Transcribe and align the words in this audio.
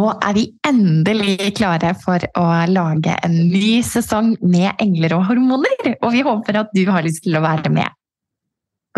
Nå 0.00 0.10
er 0.16 0.36
vi 0.36 0.46
endelig 0.66 1.52
klare 1.58 1.92
for 2.00 2.24
å 2.38 2.46
lage 2.70 3.14
en 3.26 3.36
ny 3.52 3.80
sesong 3.84 4.34
med 4.40 4.80
engler 4.80 5.16
og 5.18 5.26
hormoner. 5.28 5.94
Og 6.00 6.14
vi 6.14 6.24
håper 6.26 6.62
at 6.62 6.72
du 6.76 6.84
har 6.88 7.04
lyst 7.04 7.24
til 7.26 7.36
å 7.36 7.44
være 7.44 7.72
med. 7.74 7.96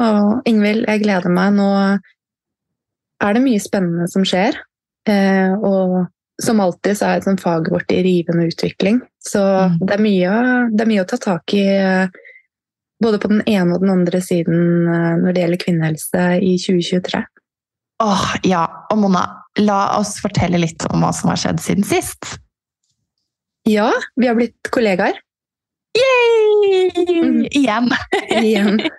Å, 0.01 0.07
Ingvild, 0.49 0.87
jeg 0.89 1.03
gleder 1.03 1.33
meg. 1.33 1.57
Nå 1.59 1.69
er 3.23 3.37
det 3.37 3.45
mye 3.45 3.63
spennende 3.63 4.09
som 4.13 4.27
skjer. 4.27 4.59
Eh, 5.09 5.55
og 5.59 6.05
som 6.43 6.63
alltid 6.63 6.99
så 6.99 7.13
er 7.17 7.41
faget 7.43 7.73
vårt 7.73 7.93
i 7.95 8.03
rivende 8.03 8.47
utvikling. 8.51 9.03
Så 9.23 9.43
mm. 9.43 9.79
det, 9.83 9.93
er 9.97 10.05
mye, 10.07 10.37
det, 10.73 10.85
er 10.85 10.91
mye, 10.95 11.05
å 11.05 11.11
ta 11.11 11.19
tak 11.21 11.55
i 11.59 11.67
både 13.03 13.19
på 13.19 13.31
den 13.33 13.43
ene 13.51 13.75
og 13.75 13.83
den 13.83 13.93
andre 13.93 14.23
siden 14.23 14.89
eh, 14.89 15.13
når 15.19 15.35
det 15.35 15.45
gjelder 15.45 15.63
kvinnehelse 15.67 16.27
i 16.39 16.57
2023. 16.63 17.23
Åh, 18.03 18.27
ja. 18.49 18.63
Og 18.91 19.03
Mona, 19.03 19.27
la 19.61 19.99
oss 19.99 20.17
fortelle 20.23 20.61
litt 20.61 20.85
om 20.91 21.05
hva 21.05 21.13
som 21.17 21.33
har 21.33 21.41
skjedd 21.41 21.61
siden 21.61 21.87
sist. 21.87 22.37
Ja, 23.69 23.91
vi 24.17 24.27
har 24.27 24.39
blitt 24.39 24.71
kollegaer. 24.75 25.19
Yay! 25.99 26.93
Mm. 27.23 27.43
Igjen. 27.51 27.91
Igjen. 28.43 28.81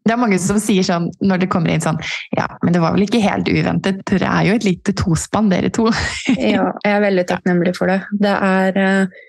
Det 0.00 0.14
er 0.14 0.18
mange 0.18 0.38
som 0.42 0.56
sier 0.58 0.82
sånn 0.82 1.10
når 1.22 1.42
det 1.42 1.46
kommer 1.52 1.70
inn 1.70 1.82
sånn 1.84 1.98
Ja, 2.34 2.46
men 2.64 2.72
det 2.74 2.80
var 2.82 2.96
vel 2.96 3.04
ikke 3.04 3.20
helt 3.22 3.46
uventet. 3.46 4.00
Dere 4.08 4.30
er 4.32 4.46
jo 4.48 4.54
et 4.56 4.64
lite 4.66 4.94
tospann, 4.96 5.50
dere 5.52 5.70
to. 5.70 5.84
ja, 6.34 6.64
jeg 6.82 6.94
er 6.96 7.04
veldig 7.04 7.26
takknemlig 7.28 7.74
for 7.76 7.92
det. 7.92 8.00
Det 8.18 8.32
er, 8.32 8.80
eh, 8.80 9.20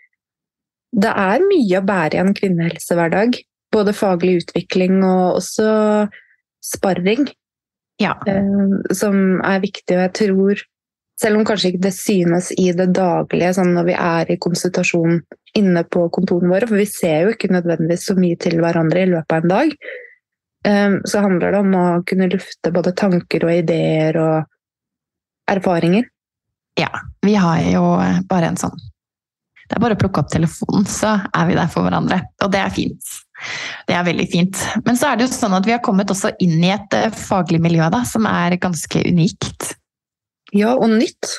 det 1.04 1.12
er 1.26 1.46
mye 1.46 1.82
å 1.82 1.86
bære 1.86 2.18
i 2.18 2.22
en 2.24 2.34
kvinnehelsehverdag. 2.40 3.38
Både 3.76 3.94
faglig 3.94 4.40
utvikling 4.42 5.04
og 5.06 5.42
også 5.44 5.68
sparring 6.66 7.30
ja. 8.02 8.16
Eh, 8.28 8.94
som 8.98 9.42
er 9.46 9.64
viktig. 9.64 9.96
Og 9.96 10.04
jeg 10.06 10.14
tror, 10.20 10.64
selv 11.22 11.40
om 11.40 11.48
kanskje 11.48 11.72
ikke 11.72 11.86
det 11.88 11.96
synes 11.96 12.52
i 12.58 12.72
det 12.76 12.92
daglige, 12.98 13.54
sånn 13.58 13.74
når 13.78 13.90
vi 13.92 13.98
er 13.98 14.32
i 14.34 14.40
konsultasjon 14.42 15.20
inne 15.58 15.84
på 15.84 16.08
kontorene 16.16 16.54
våre, 16.54 16.70
for 16.70 16.80
vi 16.80 16.88
ser 16.90 17.26
jo 17.26 17.36
ikke 17.36 17.52
nødvendigvis 17.52 18.08
så 18.10 18.16
mye 18.20 18.40
til 18.42 18.58
hverandre 18.62 19.04
i 19.04 19.12
løpet 19.12 19.36
av 19.36 19.44
en 19.44 19.54
dag, 19.54 19.76
eh, 20.68 20.96
så 21.06 21.26
handler 21.26 21.54
det 21.54 21.62
om 21.66 21.78
å 21.78 21.86
kunne 22.08 22.32
lufte 22.32 22.74
både 22.74 22.96
tanker 22.98 23.46
og 23.48 23.60
ideer 23.64 24.20
og 24.22 25.52
erfaringer. 25.52 26.08
Ja, 26.80 26.92
vi 27.26 27.36
har 27.36 27.60
jo 27.68 27.84
bare 28.30 28.48
en 28.48 28.58
sånn 28.60 28.78
Det 29.68 29.76
er 29.76 29.84
bare 29.84 29.96
å 29.96 30.00
plukke 30.00 30.20
opp 30.20 30.32
telefonen, 30.32 30.84
så 30.88 31.14
er 31.32 31.46
vi 31.48 31.54
der 31.56 31.70
for 31.72 31.86
hverandre. 31.86 32.18
Og 32.44 32.50
det 32.52 32.60
er 32.60 32.74
fint. 32.76 33.12
Det 33.88 33.96
er 33.98 34.08
veldig 34.08 34.28
fint. 34.32 34.66
Men 34.86 35.00
så 35.00 35.12
er 35.12 35.20
det 35.20 35.28
jo 35.28 35.36
sånn 35.36 35.56
at 35.58 35.68
vi 35.68 35.76
har 35.76 35.84
kommet 35.86 36.12
også 36.14 36.34
inn 36.44 36.60
i 36.64 36.74
et 36.74 36.98
eh, 36.98 37.14
faglig 37.16 37.62
miljø 37.64 37.88
da, 37.94 38.04
som 38.08 38.28
er 38.30 38.60
ganske 38.62 39.06
unikt. 39.08 39.74
Ja, 40.56 40.76
og 40.76 40.92
nytt. 40.92 41.38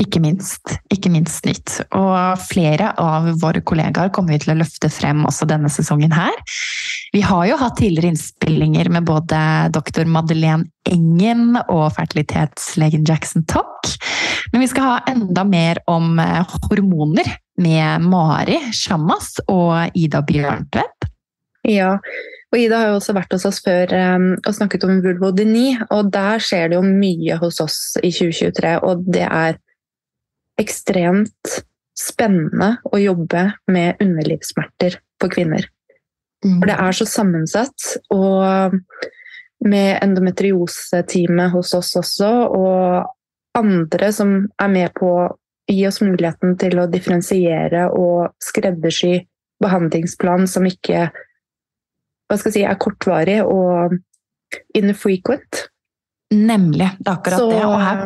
Ikke 0.00 0.18
minst. 0.18 0.74
Ikke 0.90 1.10
minst 1.12 1.44
nytt. 1.46 1.76
Og 1.94 2.40
flere 2.42 2.90
av 2.98 3.28
våre 3.40 3.62
kollegaer 3.62 4.10
kommer 4.14 4.34
vi 4.34 4.42
til 4.42 4.54
å 4.56 4.58
løfte 4.58 4.90
frem 4.90 5.22
også 5.28 5.46
denne 5.46 5.70
sesongen 5.70 6.14
her. 6.14 6.34
Vi 7.14 7.22
har 7.22 7.44
jo 7.46 7.58
hatt 7.60 7.76
tidligere 7.78 8.10
innspillinger 8.10 8.90
med 8.90 9.06
både 9.06 9.38
doktor 9.74 10.08
Madeleine 10.10 10.66
Engen 10.90 11.54
og 11.68 11.92
fertilitetslegen 11.94 13.06
Jackson 13.06 13.46
Tock. 13.46 13.92
Men 14.50 14.64
vi 14.64 14.70
skal 14.72 14.88
ha 14.88 14.96
enda 15.14 15.46
mer 15.46 15.78
om 15.90 16.18
eh, 16.18 16.56
hormoner 16.66 17.30
med 17.60 18.06
Mari 18.06 18.58
Shammas 18.74 19.36
og 19.46 19.94
Ida 19.98 20.22
Bjørntvedt. 20.26 21.10
Ja, 21.64 21.94
og 22.52 22.60
Ida 22.60 22.80
har 22.80 22.92
jo 22.92 22.98
også 22.98 23.14
vært 23.16 23.32
hos 23.34 23.46
oss 23.48 23.60
før 23.64 23.90
um, 24.16 24.26
og 24.36 24.54
snakket 24.54 24.84
om 24.86 25.00
vulvodyni, 25.04 25.68
og 25.94 26.10
der 26.14 26.42
skjer 26.42 26.70
det 26.70 26.78
jo 26.78 26.84
mye 26.86 27.38
hos 27.40 27.60
oss 27.64 27.78
i 28.02 28.12
2023, 28.14 28.74
og 28.84 29.06
det 29.14 29.24
er 29.26 29.56
ekstremt 30.60 31.56
spennende 31.98 32.76
å 32.90 33.00
jobbe 33.00 33.48
med 33.70 34.02
underlivssmerter 34.02 34.98
for 35.22 35.32
kvinner. 35.32 35.66
Mm. 36.44 36.60
For 36.60 36.70
det 36.70 36.78
er 36.78 36.96
så 36.98 37.06
sammensatt. 37.08 37.90
Og 38.14 38.76
med 39.64 39.98
endometrioseteamet 40.02 41.54
hos 41.54 41.72
oss 41.74 41.94
også, 41.96 42.30
og 42.54 43.58
andre 43.58 44.10
som 44.12 44.36
er 44.60 44.70
med 44.70 44.94
på 44.98 45.10
gi 45.70 45.84
oss 45.88 46.00
muligheten 46.04 46.58
til 46.60 46.80
å 46.80 46.88
differensiere 46.90 47.86
og 47.96 48.34
skreddersy 48.42 49.22
behandlingsplan 49.64 50.48
som 50.50 50.66
ikke 50.68 51.08
si, 52.34 52.64
er 52.64 52.80
kortvarig 52.80 53.40
og 53.46 53.94
infrequent. 54.76 55.68
Nemlig. 56.34 56.90
Det 56.98 57.08
er 57.08 57.16
akkurat 57.16 57.38
Så 57.38 57.48
det. 57.50 57.62
Og 57.64 57.80
her, 57.80 58.02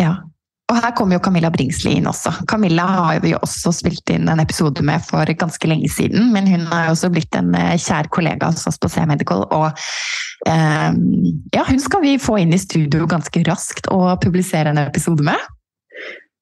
ja. 0.00 0.12
og 0.70 0.80
her 0.80 0.94
kommer 0.98 1.16
jo 1.16 1.22
Camilla 1.24 1.52
Bringsli 1.54 1.94
inn 1.98 2.08
også. 2.10 2.32
Camilla 2.50 2.86
har 2.88 3.22
vi 3.22 3.34
jo 3.34 3.40
også 3.44 3.72
spilt 3.76 4.10
inn 4.10 4.30
en 4.32 4.42
episode 4.42 4.82
med 4.86 5.04
for 5.06 5.28
ganske 5.38 5.70
lenge 5.70 5.90
siden, 5.92 6.32
men 6.34 6.50
hun 6.50 6.66
er 6.66 6.88
jo 6.88 6.96
også 6.96 7.12
blitt 7.14 7.38
en 7.38 7.54
eh, 7.58 7.76
kjær 7.78 8.10
kollega 8.14 8.50
hos 8.50 8.66
oss 8.70 8.80
på 8.82 8.90
C-Medical. 8.90 9.46
Og 9.54 9.68
eh, 10.50 10.90
ja, 11.54 11.66
hun 11.68 11.82
skal 11.82 12.04
vi 12.04 12.18
få 12.22 12.40
inn 12.42 12.56
i 12.56 12.60
studio 12.60 13.06
ganske 13.10 13.44
raskt 13.48 13.90
og 13.94 14.16
publisere 14.24 14.74
en 14.74 14.82
episode 14.82 15.24
med. 15.26 15.51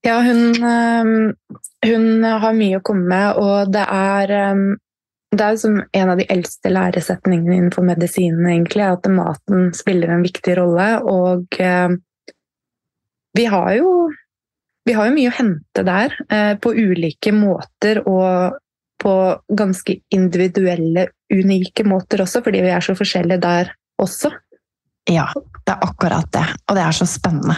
Ja, 0.06 0.20
hun, 0.25 1.35
hun 1.85 2.05
har 2.25 2.55
mye 2.56 2.79
å 2.79 2.85
komme 2.85 3.05
med, 3.11 3.41
og 3.41 3.73
det 3.75 3.82
er 3.85 4.32
det 5.31 5.47
er 5.47 5.58
som 5.61 5.76
en 5.79 6.11
av 6.11 6.19
de 6.19 6.26
eldste 6.32 6.73
læresetningene 6.73 7.55
innenfor 7.55 7.85
medisinen, 7.87 8.49
egentlig, 8.50 8.87
at 8.88 9.06
maten 9.12 9.69
spiller 9.76 10.11
en 10.11 10.25
viktig 10.26 10.56
rolle. 10.58 10.88
Og 11.06 11.61
eh, 11.62 11.93
vi 13.38 13.44
har 13.52 13.70
jo 13.79 13.93
vi 14.88 14.97
har 14.97 15.06
jo 15.06 15.14
mye 15.14 15.31
å 15.31 15.37
hente 15.37 15.85
der, 15.87 16.17
eh, 16.32 16.55
på 16.58 16.73
ulike 16.75 17.32
måter 17.37 18.00
og 18.08 18.58
på 19.00 19.14
ganske 19.56 20.00
individuelle, 20.12 21.06
unike 21.32 21.85
måter 21.88 22.25
også, 22.25 22.43
fordi 22.44 22.64
vi 22.64 22.73
er 22.75 22.85
så 22.85 22.96
forskjellige 22.99 23.44
der 23.44 23.70
også. 24.03 24.32
Ja, 25.08 25.26
det 25.64 25.73
er 25.73 25.85
akkurat 25.87 26.29
det. 26.35 26.44
Og 26.69 26.76
det 26.76 26.85
er 26.85 26.97
så 26.97 27.06
spennende. 27.08 27.56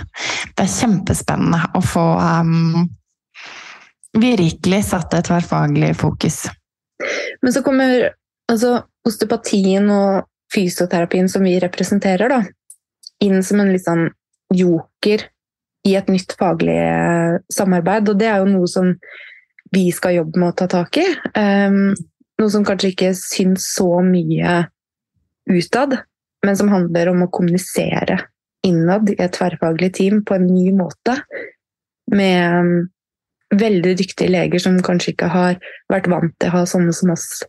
Det 0.54 0.64
er 0.64 0.74
kjempespennende 0.76 1.60
å 1.76 1.82
få 1.84 2.04
um, 2.20 2.84
virkelig 4.18 4.82
satt 4.90 5.14
et 5.16 5.26
tverrfaglig 5.28 5.94
fokus. 5.98 6.44
Men 7.42 7.54
så 7.54 7.64
kommer 7.66 8.12
altså, 8.50 8.76
osteopatien 9.08 9.90
og 9.90 10.28
fysioterapien 10.54 11.28
som 11.32 11.44
vi 11.46 11.56
representerer, 11.62 12.30
da, 12.30 12.42
inn 13.24 13.42
som 13.44 13.62
en 13.62 13.72
litt 13.72 13.86
sånn 13.86 14.08
joker 14.52 15.26
i 15.88 15.96
et 15.98 16.10
nytt 16.12 16.36
faglig 16.38 16.76
eh, 16.76 17.40
samarbeid. 17.52 18.12
Og 18.12 18.20
det 18.20 18.28
er 18.30 18.42
jo 18.42 18.50
noe 18.52 18.70
som 18.70 18.92
vi 19.72 19.86
skal 19.94 20.18
jobbe 20.20 20.38
med 20.38 20.52
å 20.52 20.56
ta 20.60 20.68
tak 20.70 21.00
i. 21.00 21.06
Um, 21.32 21.94
noe 22.38 22.52
som 22.52 22.64
kanskje 22.66 22.92
ikke 22.92 23.12
syns 23.16 23.70
så 23.72 23.88
mye 24.04 24.66
utad, 25.50 25.96
men 26.46 26.56
som 26.58 26.70
handler 26.72 27.12
om 27.12 27.24
å 27.24 27.30
kommunisere 27.32 28.18
innad 28.66 29.10
i 29.10 29.16
et 29.18 29.34
tverrfaglig 29.34 29.92
team 29.98 30.22
på 30.26 30.36
en 30.36 30.46
ny 30.46 30.72
måte. 30.76 31.16
Med 32.12 32.58
um, 32.58 32.74
veldig 33.52 33.96
dyktige 33.98 34.30
leger 34.32 34.62
som 34.62 34.78
kanskje 34.84 35.14
ikke 35.14 35.30
har 35.32 35.58
vært 35.92 36.08
vant 36.10 36.34
til 36.40 36.50
å 36.50 36.56
ha 36.56 36.62
sånne 36.68 36.94
som 36.96 37.12
oss 37.14 37.42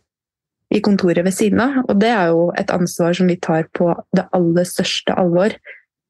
i 0.74 0.80
kontoret 0.84 1.24
ved 1.24 1.34
siden 1.36 1.62
av. 1.62 1.80
Og 1.88 1.98
det 2.00 2.10
er 2.10 2.32
jo 2.32 2.48
et 2.58 2.72
ansvar 2.74 3.14
som 3.16 3.30
vi 3.30 3.38
tar 3.40 3.68
på 3.76 3.92
det 4.16 4.26
aller 4.36 4.68
største 4.68 5.16
alvor 5.16 5.54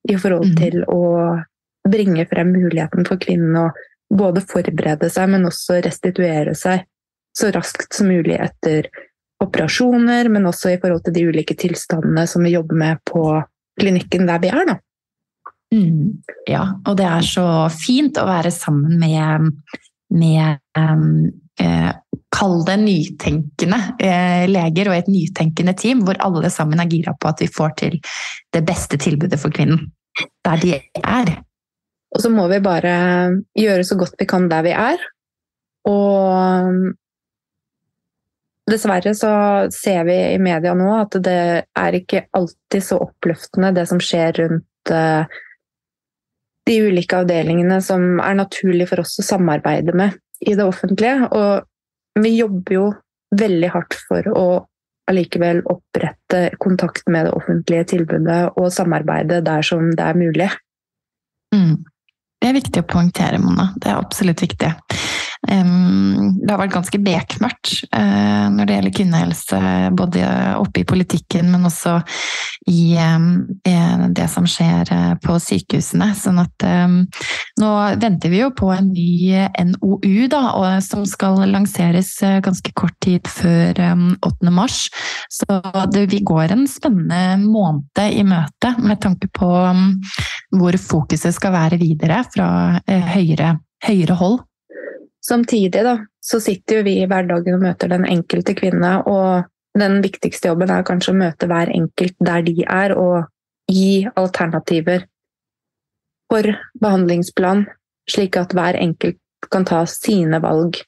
i 0.09 0.17
forhold 0.17 0.53
Mhm. 0.53 0.57
til 0.57 0.85
å 0.89 1.43
bringe 1.89 2.27
frem 2.29 2.53
muligheten 2.53 3.07
for 3.07 3.17
kvinnen 3.17 3.57
å 3.57 3.71
både 4.11 4.41
forberede 4.41 5.11
seg, 5.11 5.29
men 5.29 5.45
også 5.45 5.83
restituere 5.85 6.55
seg 6.55 6.85
så 7.37 7.51
raskt 7.53 7.93
som 7.93 8.09
mulig 8.09 8.39
etter 8.41 8.89
operasjoner, 9.45 10.29
men 10.33 10.49
også 10.51 10.75
i 10.75 10.81
forhold 10.83 11.05
til 11.07 11.17
de 11.17 11.29
ulike 11.31 11.57
tilstandene 11.59 12.27
som 12.31 12.45
vi 12.45 12.55
jobber 12.55 12.81
med 12.81 13.03
på 13.09 13.25
klinikken 13.81 14.29
der 14.29 14.43
vi 14.43 14.51
er. 14.53 14.67
Da. 14.69 14.79
Mm. 15.75 16.23
Ja, 16.49 16.67
og 16.87 16.99
det 16.99 17.07
er 17.09 17.25
så 17.27 17.47
fint 17.75 18.19
å 18.21 18.27
være 18.29 18.53
sammen 18.55 18.99
med, 19.01 19.51
med 20.15 20.61
um, 20.79 21.33
eh, 21.61 21.93
Kall 22.35 22.65
det 22.67 22.81
nytenkende 22.83 23.79
eh, 24.03 24.45
leger 24.51 24.91
og 24.91 24.97
et 24.97 25.11
nytenkende 25.11 25.75
team, 25.79 26.01
hvor 26.07 26.19
alle 26.23 26.51
sammen 26.51 26.83
er 26.83 26.91
gira 26.91 27.15
på 27.15 27.31
at 27.31 27.45
vi 27.45 27.47
får 27.51 27.77
til 27.79 28.01
det 28.55 28.63
beste 28.67 28.99
tilbudet 28.99 29.39
for 29.39 29.55
kvinnen. 29.55 29.85
Der 30.47 30.59
de 30.63 30.73
er. 30.99 31.31
Og 32.15 32.23
så 32.23 32.31
må 32.31 32.49
vi 32.51 32.59
bare 32.63 32.97
gjøre 33.59 33.87
så 33.87 33.99
godt 33.99 34.19
vi 34.19 34.27
kan 34.31 34.49
der 34.51 34.67
vi 34.67 34.75
er. 34.75 35.07
Og 35.91 36.95
dessverre 38.71 39.15
så 39.15 39.31
ser 39.73 40.05
vi 40.09 40.17
i 40.33 40.41
media 40.43 40.75
nå 40.77 40.89
at 40.97 41.19
det 41.25 41.41
er 41.69 41.99
ikke 41.99 42.27
alltid 42.37 42.85
så 42.85 43.01
oppløftende 43.05 43.75
det 43.77 43.87
som 43.91 44.01
skjer 44.03 44.39
rundt 44.41 44.93
eh, 44.93 45.41
de 46.65 46.77
ulike 46.81 47.19
avdelingene 47.21 47.81
som 47.85 48.21
er 48.25 48.39
naturlig 48.39 48.89
for 48.89 49.05
oss 49.05 49.19
å 49.21 49.27
samarbeide 49.27 49.93
med 49.97 50.17
i 50.41 50.55
det 50.57 50.65
offentlige. 50.65 51.29
Og 51.29 52.23
vi 52.25 52.37
jobber 52.39 52.79
jo 52.79 52.87
veldig 53.37 53.73
hardt 53.75 53.99
for 54.09 54.31
å 54.33 54.47
allikevel 55.11 55.61
opprette 55.69 56.55
kontakt 56.63 57.09
med 57.13 57.27
det 57.29 57.35
offentlige 57.37 57.91
tilbudet 57.93 58.55
og 58.57 58.71
samarbeide 58.73 59.43
der 59.45 59.67
som 59.67 59.91
det 59.93 60.07
er 60.07 60.17
mulig. 60.17 60.49
Mm. 61.55 61.83
Det 62.41 62.49
er 62.49 62.57
viktig 62.57 62.81
å 62.81 62.89
poengtere, 62.89 63.41
Mona. 63.41 63.71
Det 63.77 63.91
er 63.91 64.01
absolutt 64.01 64.41
viktig. 64.45 64.73
Det 65.45 66.49
har 66.49 66.61
vært 66.61 66.73
ganske 66.73 66.99
bekmørkt 67.05 67.73
uh, 67.93 68.49
når 68.55 68.69
det 68.69 68.77
gjelder 68.79 68.95
kvinnehelse, 68.97 69.61
både 69.97 70.29
oppe 70.57 70.81
i 70.83 70.87
politikken, 70.89 71.51
men 71.53 71.69
også 71.69 71.99
i 72.71 72.97
det 74.15 74.27
som 74.33 74.47
skjer 74.49 74.89
uh, 74.89 75.11
på 75.21 75.37
sykehusene. 75.43 76.11
Sånn 76.17 76.41
at 76.41 76.65
nå 77.61 77.73
venter 78.01 78.33
vi 78.33 78.41
jo 78.41 78.51
på 78.57 78.71
en 78.73 78.89
ny 78.95 79.45
NOU, 79.69 80.27
da, 80.33 80.81
som 80.85 81.05
skal 81.09 81.43
lanseres 81.51 82.17
ganske 82.45 82.73
kort 82.77 82.97
tid 83.05 83.29
før 83.29 83.81
8. 83.85 84.55
mars. 84.55 84.87
Så 85.33 85.61
det, 85.93 86.07
vi 86.13 86.23
går 86.25 86.55
en 86.55 86.65
spennende 86.71 87.37
måned 87.45 88.01
i 88.09 88.25
møte 88.27 88.75
med 88.81 89.01
tanke 89.05 89.29
på 89.35 89.53
hvor 90.55 90.81
fokuset 90.81 91.37
skal 91.37 91.55
være 91.55 91.81
videre 91.83 92.23
fra 92.33 92.49
høyere, 92.89 93.59
høyere 93.85 94.19
hold. 94.21 94.43
Samtidig 95.25 95.85
da, 95.87 95.97
så 96.21 96.41
sitter 96.41 96.81
jo 96.81 96.87
vi 96.87 96.99
i 97.01 97.09
hverdagen 97.09 97.57
og 97.57 97.65
møter 97.65 97.89
den 97.93 98.05
enkelte 98.09 98.55
kvinne, 98.57 98.99
og 99.09 99.49
den 99.79 99.99
viktigste 100.05 100.51
jobben 100.51 100.71
er 100.71 100.85
kanskje 100.87 101.15
å 101.15 101.21
møte 101.23 101.49
hver 101.51 101.73
enkelt 101.73 102.17
der 102.21 102.45
de 102.45 102.59
er, 102.69 102.93
og 102.93 103.25
gi 103.71 104.05
alternativer 104.21 105.07
for 106.29 106.51
behandlingsplan, 106.81 107.65
slik 108.11 108.37
at 108.37 108.53
hver 108.57 108.77
enkelt 108.77 109.21
kan 109.53 109.65
ta 109.69 109.85
sine 109.89 110.41
valg 110.45 110.83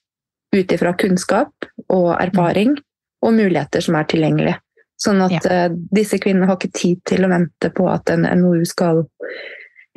ut 0.56 0.72
ifra 0.72 0.92
kunnskap 0.96 1.68
og 1.92 2.12
erfaring 2.20 2.76
og 3.24 3.34
muligheter 3.36 3.84
som 3.84 3.96
er 3.98 4.08
tilgjengelige. 4.10 4.60
Sånn 5.00 5.20
at 5.24 5.44
ja. 5.44 5.66
disse 5.92 6.16
kvinnene 6.20 6.48
har 6.48 6.56
ikke 6.56 6.76
tid 6.76 7.02
til 7.08 7.26
å 7.26 7.32
vente 7.32 7.68
på 7.76 7.88
at 7.92 8.12
en 8.12 8.24
NOU 8.40 8.64
skal 8.68 9.02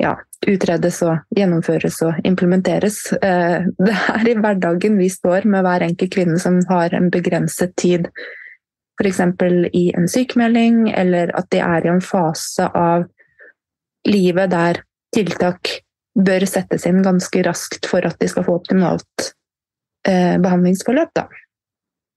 ja, 0.00 0.16
utredes 0.48 1.02
og 1.04 1.36
gjennomføres 1.36 2.00
og 2.06 2.20
implementeres. 2.26 3.02
Det 3.20 3.94
er 3.94 4.28
i 4.28 4.36
hverdagen 4.40 4.96
vi 4.98 5.08
står 5.12 5.44
med 5.50 5.66
hver 5.66 5.84
enkelt 5.86 6.14
kvinne 6.14 6.38
som 6.40 6.58
har 6.70 6.94
en 6.96 7.10
begrenset 7.12 7.76
tid. 7.80 8.08
F.eks. 9.00 9.20
i 9.72 9.84
en 9.96 10.08
sykemelding, 10.08 10.90
eller 10.92 11.32
at 11.36 11.46
de 11.52 11.60
er 11.64 11.86
i 11.86 11.92
en 11.92 12.02
fase 12.04 12.66
av 12.76 13.06
livet 14.08 14.50
der 14.52 14.82
tiltak 15.14 15.70
bør 16.20 16.44
settes 16.48 16.84
inn 16.88 17.02
ganske 17.04 17.44
raskt 17.46 17.88
for 17.88 18.04
at 18.04 18.18
de 18.20 18.28
skal 18.28 18.44
få 18.44 18.58
optimalt 18.60 19.30
behandlingsforløp. 20.04 21.12
Da. 21.16 21.28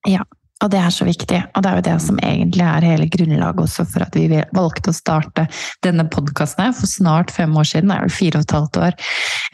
Ja, 0.08 0.24
og 0.64 0.72
det 0.72 0.80
er 0.80 0.94
så 0.96 1.06
viktig. 1.08 1.40
Og 1.54 1.64
det 1.64 1.70
er 1.70 1.80
jo 1.80 1.86
det 1.90 1.96
som 2.06 2.20
egentlig 2.24 2.64
er 2.64 2.86
hele 2.88 3.08
grunnlaget 3.12 3.64
også 3.66 3.86
for 3.90 4.06
at 4.06 4.16
vi 4.16 4.28
valgte 4.56 4.94
å 4.94 4.96
starte 4.96 5.46
denne 5.84 6.06
podkasten 6.12 6.76
for 6.78 6.88
snart 6.90 7.34
fem 7.36 7.52
år 7.60 7.68
siden. 7.68 7.92
Det 7.92 7.98
er 7.98 8.06
vel 8.06 8.16
fire 8.16 8.40
og 8.40 8.46
et 8.48 8.56
halvt 8.58 8.80
år. 8.88 8.98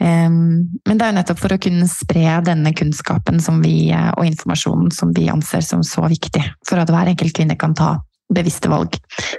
Men 0.00 0.92
det 0.92 1.00
er 1.00 1.10
jo 1.10 1.16
nettopp 1.18 1.42
for 1.42 1.56
å 1.56 1.60
kunne 1.66 1.88
spre 1.90 2.36
denne 2.46 2.74
kunnskapen 2.78 3.42
vi, 3.64 3.74
og 3.90 4.28
informasjonen 4.28 4.92
som 4.94 5.10
vi 5.16 5.26
anser 5.32 5.66
som 5.66 5.82
så 5.86 6.06
viktig 6.10 6.44
for 6.68 6.78
at 6.78 6.92
hver 6.92 7.10
enkelt 7.10 7.34
kvinne 7.36 7.58
kan 7.58 7.74
ta 7.74 7.96
bevisste 8.30 8.70
valg 8.70 8.94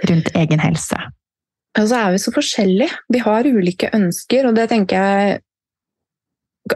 rundt 0.10 0.34
egen 0.36 0.60
helse. 0.60 1.00
Og 1.80 1.88
så 1.88 2.02
er 2.02 2.12
vi 2.12 2.20
så 2.20 2.34
forskjellige. 2.36 2.92
Vi 3.16 3.24
har 3.24 3.48
ulike 3.48 3.94
ønsker, 3.96 4.50
og 4.50 4.58
det 4.60 4.68
tenker 4.74 5.00
jeg 5.00 5.40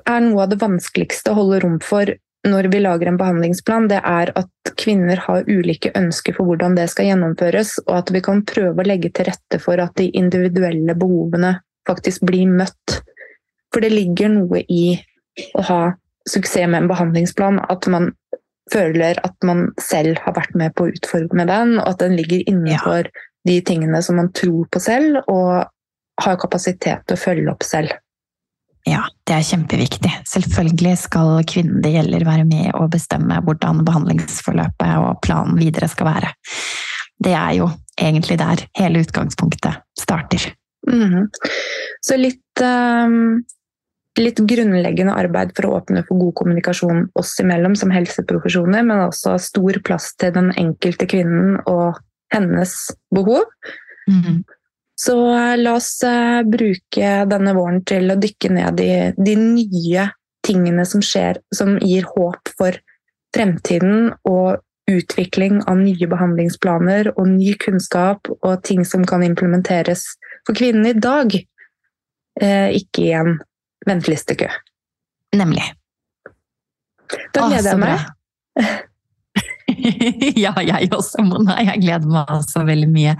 er 0.02 0.24
noe 0.24 0.46
av 0.46 0.54
det 0.54 0.62
vanskeligste 0.62 1.34
å 1.34 1.38
holde 1.42 1.60
rom 1.66 1.82
for 1.84 2.10
når 2.46 2.70
vi 2.74 2.80
lager 2.84 3.10
en 3.10 3.18
behandlingsplan, 3.20 3.88
det 3.90 4.00
er 4.06 4.32
at 4.38 4.74
kvinner 4.80 5.20
har 5.25 5.48
ulike 5.50 5.92
ønsker 5.98 6.36
for 6.38 6.48
hvordan 6.50 6.78
det 6.78 6.88
skal 6.92 7.10
gjennomføres, 7.10 7.78
og 7.88 8.00
at 8.02 8.12
vi 8.14 8.22
kan 8.25 8.44
prøve 8.48 8.82
å 8.82 8.88
legge 8.88 9.12
til 9.16 9.30
rette 9.30 9.60
for 9.64 9.82
at 9.82 9.96
de 10.00 10.10
individuelle 10.18 10.96
behovene 11.00 11.56
faktisk 11.88 12.25
blir 12.30 12.50
møtt. 12.50 13.00
For 13.74 13.84
det 13.84 13.94
ligger 13.94 14.32
noe 14.34 14.62
i 14.72 14.98
å 15.58 15.66
ha 15.68 15.82
suksess 16.30 16.70
med 16.70 16.84
en 16.84 16.92
behandlingsplan 16.92 17.60
at 17.70 17.86
man 17.92 18.12
føler 18.74 19.20
at 19.25 19.36
man 19.46 19.68
selv 19.82 20.18
har 20.25 20.36
vært 20.38 20.56
med 20.58 20.74
på 20.75 20.86
å 20.86 20.94
utforme 20.94 21.46
den, 21.50 21.78
og 21.80 21.94
at 21.94 22.02
den 22.02 22.16
ligger 22.18 22.42
innenfor 22.50 23.10
ja. 23.10 23.25
de 23.46 23.60
tingene 23.66 24.02
som 24.06 24.18
man 24.22 24.32
tror 24.38 24.66
på 24.74 24.82
selv, 24.82 25.22
og 25.30 25.68
har 26.24 26.42
kapasitet 26.42 27.06
til 27.06 27.18
å 27.18 27.22
følge 27.22 27.52
opp 27.52 27.66
selv. 27.68 27.94
Ja, 28.86 29.01
det 29.25 29.34
er 29.34 29.46
kjempeviktig. 29.46 30.12
Selvfølgelig 30.30 30.94
skal 31.01 31.39
kvinnen 31.50 31.82
det 31.82 31.96
gjelder 31.96 32.25
være 32.27 32.46
med 32.46 32.75
og 32.77 32.92
bestemme 32.94 33.39
hvordan 33.42 33.82
behandlingsforløpet 33.88 34.92
og 35.01 35.24
planen 35.25 35.58
videre 35.58 35.89
skal 35.89 36.12
være. 36.12 36.30
Det 37.18 37.34
er 37.34 37.56
jo 37.58 37.72
egentlig 37.98 38.38
der 38.38 38.62
hele 38.77 39.01
utgangspunktet 39.01 39.82
starter. 39.98 40.54
Mm 40.88 41.10
-hmm. 41.13 41.25
Så 42.01 42.18
litt, 42.18 42.62
um, 42.62 43.44
litt 44.20 44.39
grunnleggende 44.39 45.13
arbeid 45.13 45.56
for 45.56 45.65
å 45.65 45.80
åpne 45.80 46.06
for 46.08 46.20
god 46.20 46.36
kommunikasjon 46.36 47.10
oss 47.15 47.39
imellom 47.39 47.75
som 47.75 47.92
helseprofesjoner, 47.92 48.84
men 48.84 49.08
også 49.08 49.38
stor 49.39 49.82
plass 49.84 50.15
til 50.15 50.32
den 50.34 50.54
enkelte 50.58 51.06
kvinnen 51.06 51.58
og 51.65 51.98
hennes 52.34 52.92
behov. 53.15 53.44
Mm 54.08 54.22
-hmm. 54.22 54.44
Så 54.96 55.16
eh, 55.36 55.56
la 55.58 55.75
oss 55.75 56.04
eh, 56.04 56.42
bruke 56.48 57.16
denne 57.30 57.56
våren 57.58 57.82
til 57.88 58.12
å 58.12 58.20
dykke 58.20 58.52
ned 58.56 58.84
i 58.84 58.92
de 59.18 59.36
nye 59.40 60.10
tingene 60.46 60.86
som 60.88 61.04
skjer, 61.04 61.42
som 61.56 61.75
gir 61.82 62.08
håp 62.16 62.54
for 62.58 62.78
fremtiden 63.36 64.14
og 64.30 64.62
utvikling 64.92 65.64
av 65.66 65.80
nye 65.82 66.08
behandlingsplaner 66.08 67.10
og 67.16 67.28
ny 67.32 67.56
kunnskap 67.60 68.30
og 68.36 68.62
ting 68.68 68.86
som 68.86 69.04
kan 69.10 69.25
implementeres 69.25 70.06
for 70.46 70.56
kvinnen 70.58 70.92
i 70.92 70.94
dag. 70.94 71.34
Eh, 72.42 72.70
ikke 72.80 73.08
i 73.08 73.14
en 73.18 73.40
ventelistekø. 73.88 74.48
Nemlig. 75.36 75.66
Da 77.36 77.50
gleder 77.50 77.74
jeg 77.74 77.82
meg. 77.82 78.12
ja, 80.46 80.53
jeg 80.65 80.91
også, 80.94 81.24
Mona. 81.25 81.58
Jeg 81.63 81.84
gleder 81.84 82.12
meg 82.12 82.32
også 82.38 82.65
veldig 82.67 82.91
mye. 82.91 83.15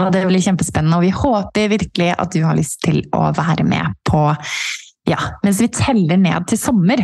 Og 0.00 0.12
det 0.14 0.26
blir 0.28 0.44
kjempespennende, 0.44 0.98
og 0.98 1.06
vi 1.06 1.12
håper 1.16 1.72
virkelig 1.72 2.12
at 2.16 2.32
du 2.34 2.42
har 2.44 2.58
lyst 2.58 2.82
til 2.84 3.02
å 3.16 3.28
være 3.36 3.66
med 3.66 3.98
på 4.08 4.26
ja, 5.08 5.18
mens 5.42 5.58
vi 5.58 5.66
teller 5.74 6.18
ned 6.20 6.44
til 6.46 6.60
sommer 6.60 7.00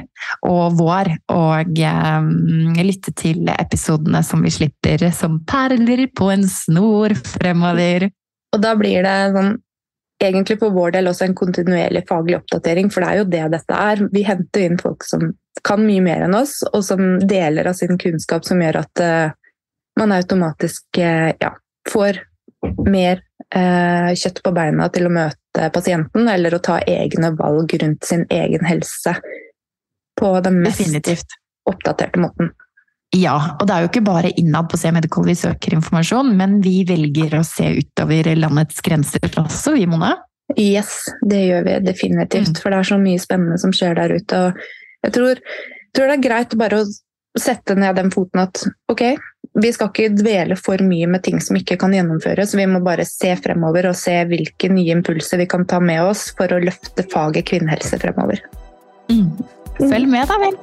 og 0.47 0.76
vår, 0.78 1.11
og 1.35 1.80
eh, 1.82 2.82
lytte 2.87 3.11
til 3.18 3.49
episodene 3.50 4.20
som 4.23 4.44
vi 4.47 4.52
slipper 4.54 5.08
som 5.14 5.40
perler 5.49 6.06
på 6.14 6.30
en 6.30 6.47
snor 6.47 7.16
fremover. 7.18 8.06
Og 8.54 8.62
da 8.62 8.76
blir 8.78 9.02
det 9.02 9.16
sånn 9.35 9.56
egentlig 10.22 10.58
for 10.60 10.75
vår 10.75 10.96
del 10.96 11.10
også 11.10 11.28
en 11.28 11.37
kontinuerlig 11.38 12.04
faglig 12.08 12.38
oppdatering, 12.38 12.90
for 12.90 13.04
det 13.04 13.10
er 13.10 13.20
jo 13.20 13.28
det 13.30 13.44
dette 13.54 13.82
er. 13.90 14.02
Vi 14.12 14.25
henter 14.26 14.66
inn 14.66 14.80
folk 14.80 15.06
som 15.06 15.30
kan 15.66 15.82
mye 15.87 16.02
mer 16.04 16.25
enn 16.26 16.37
oss, 16.38 16.60
og 16.72 16.82
som 16.87 17.18
deler 17.28 17.70
av 17.70 17.78
sin 17.78 17.98
kunnskap 18.00 18.46
som 18.46 18.62
gjør 18.62 18.80
at 18.82 19.02
uh, 19.02 19.32
man 19.98 20.14
automatisk 20.14 21.00
uh, 21.02 21.30
ja, 21.38 21.52
får 21.90 22.22
mer 22.87 23.22
uh, 23.54 24.10
kjøtt 24.14 24.42
på 24.44 24.54
beina 24.54 24.88
til 24.94 25.08
å 25.08 25.14
møte 25.14 25.70
pasienten, 25.75 26.30
eller 26.30 26.54
å 26.54 26.62
ta 26.62 26.78
egne 26.87 27.32
valg 27.38 27.75
rundt 27.82 28.06
sin 28.06 28.26
egen 28.30 28.66
helse 28.68 29.16
på 30.18 30.32
den 30.42 30.62
mest 30.64 30.82
Definitivt. 30.82 31.38
oppdaterte 31.70 32.22
måten. 32.22 32.52
Ja, 33.17 33.57
og 33.57 33.65
det 33.69 33.75
er 33.75 33.85
jo 33.85 33.88
ikke 33.88 34.05
bare 34.05 34.31
innad 34.37 34.69
på 34.69 34.77
C 34.77 34.91
Medical 34.93 35.25
vi 35.25 35.37
søker 35.38 35.79
informasjon, 35.79 36.35
men 36.37 36.59
vi 36.65 36.83
velger 36.88 37.38
å 37.38 37.45
se 37.47 37.71
utover 37.81 38.29
landets 38.37 38.83
grenser 38.85 39.33
også, 39.41 39.73
vi, 39.79 39.87
Mona? 39.88 40.12
Yes, 40.57 41.07
det 41.29 41.41
gjør 41.47 41.65
vi 41.65 41.79
definitivt. 41.87 42.53
Mm. 42.53 42.61
For 42.61 42.73
det 42.73 42.81
er 42.81 42.91
så 42.91 43.00
mye 43.00 43.21
spennende 43.21 43.59
som 43.61 43.73
skjer 43.75 43.97
der 43.99 44.15
ute. 44.17 44.38
Og 44.49 45.09
jeg 45.09 45.17
tror, 45.17 45.43
tror 45.97 46.11
det 46.11 46.19
er 46.19 46.25
greit 46.25 46.57
bare 46.61 46.83
å 46.83 46.88
sette 47.38 47.77
ned 47.79 47.97
den 47.97 48.12
foten 48.12 48.43
at 48.45 48.62
ok, 48.93 49.05
vi 49.59 49.73
skal 49.75 49.91
ikke 49.91 50.15
dvele 50.19 50.57
for 50.59 50.81
mye 50.85 51.09
med 51.11 51.25
ting 51.25 51.41
som 51.45 51.57
ikke 51.59 51.79
kan 51.81 51.95
gjennomføres. 51.97 52.57
Vi 52.57 52.69
må 52.71 52.81
bare 52.85 53.07
se 53.09 53.35
fremover 53.41 53.91
og 53.91 53.99
se 53.99 54.17
hvilke 54.29 54.73
nye 54.73 54.97
impulser 54.97 55.41
vi 55.41 55.49
kan 55.50 55.67
ta 55.69 55.81
med 55.81 56.03
oss 56.05 56.29
for 56.38 56.53
å 56.53 56.61
løfte 56.62 57.07
faget 57.12 57.49
kvinnehelse 57.53 58.00
fremover. 58.03 58.45
Mm. 59.12 59.33
Følg 59.79 60.11
med, 60.11 60.27
da 60.29 60.43
vel. 60.43 60.61